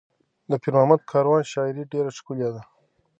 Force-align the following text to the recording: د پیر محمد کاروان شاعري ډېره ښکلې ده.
د 0.49 0.51
پیر 0.61 0.73
محمد 0.77 1.01
کاروان 1.11 1.43
شاعري 1.51 1.83
ډېره 1.91 2.09
ښکلې 2.17 2.49
ده. 2.55 2.61